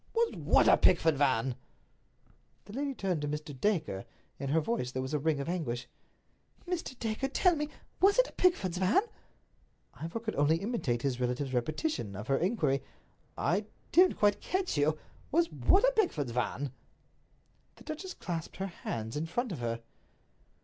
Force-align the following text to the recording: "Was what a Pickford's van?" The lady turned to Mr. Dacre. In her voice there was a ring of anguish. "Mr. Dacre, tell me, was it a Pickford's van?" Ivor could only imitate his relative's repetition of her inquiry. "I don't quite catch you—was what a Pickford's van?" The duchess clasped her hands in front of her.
"Was 0.15 0.33
what 0.33 0.67
a 0.67 0.77
Pickford's 0.77 1.19
van?" 1.19 1.55
The 2.65 2.73
lady 2.73 2.95
turned 2.95 3.21
to 3.21 3.27
Mr. 3.27 3.55
Dacre. 3.59 4.03
In 4.39 4.49
her 4.49 4.59
voice 4.59 4.91
there 4.91 5.01
was 5.03 5.13
a 5.13 5.19
ring 5.19 5.39
of 5.39 5.47
anguish. 5.47 5.85
"Mr. 6.67 6.97
Dacre, 6.97 7.27
tell 7.27 7.55
me, 7.55 7.69
was 7.99 8.17
it 8.17 8.27
a 8.27 8.31
Pickford's 8.31 8.79
van?" 8.79 9.03
Ivor 9.93 10.19
could 10.19 10.35
only 10.37 10.57
imitate 10.57 11.03
his 11.03 11.19
relative's 11.19 11.53
repetition 11.53 12.15
of 12.15 12.29
her 12.29 12.37
inquiry. 12.39 12.81
"I 13.37 13.65
don't 13.91 14.17
quite 14.17 14.41
catch 14.41 14.75
you—was 14.75 15.51
what 15.51 15.83
a 15.83 15.93
Pickford's 15.95 16.31
van?" 16.31 16.71
The 17.75 17.83
duchess 17.83 18.15
clasped 18.15 18.57
her 18.57 18.65
hands 18.65 19.15
in 19.15 19.27
front 19.27 19.51
of 19.51 19.59
her. 19.59 19.81